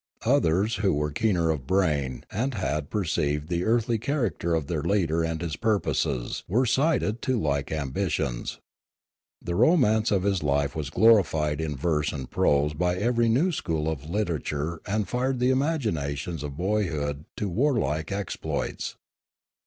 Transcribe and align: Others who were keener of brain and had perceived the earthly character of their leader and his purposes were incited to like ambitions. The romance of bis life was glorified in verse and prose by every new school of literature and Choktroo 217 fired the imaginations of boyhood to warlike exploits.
Others 0.25 0.77
who 0.77 0.95
were 0.95 1.11
keener 1.11 1.51
of 1.51 1.67
brain 1.67 2.23
and 2.31 2.55
had 2.55 2.89
perceived 2.89 3.49
the 3.49 3.63
earthly 3.63 3.99
character 3.99 4.55
of 4.55 4.65
their 4.65 4.81
leader 4.81 5.21
and 5.21 5.39
his 5.39 5.55
purposes 5.55 6.43
were 6.47 6.61
incited 6.63 7.21
to 7.21 7.39
like 7.39 7.71
ambitions. 7.71 8.57
The 9.43 9.53
romance 9.53 10.09
of 10.09 10.23
bis 10.23 10.41
life 10.41 10.75
was 10.75 10.89
glorified 10.89 11.61
in 11.61 11.75
verse 11.77 12.11
and 12.11 12.27
prose 12.27 12.73
by 12.73 12.95
every 12.95 13.29
new 13.29 13.51
school 13.51 13.87
of 13.87 14.09
literature 14.09 14.81
and 14.87 15.05
Choktroo 15.05 15.11
217 15.11 15.19
fired 15.19 15.39
the 15.39 15.51
imaginations 15.51 16.41
of 16.41 16.57
boyhood 16.57 17.25
to 17.37 17.47
warlike 17.47 18.11
exploits. 18.11 18.95